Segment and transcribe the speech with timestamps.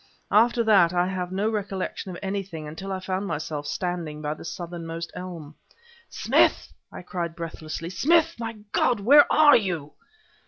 [0.31, 4.43] After that I have no recollection of anything until I found myself standing by the
[4.43, 5.53] southernmost elm.
[6.09, 7.91] "Smith!" I cried breathlessly.
[7.91, 8.33] "Smith!
[8.39, 8.99] my God!
[8.99, 9.93] where are you?"